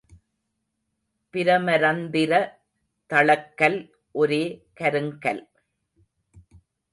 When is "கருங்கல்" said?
4.79-5.43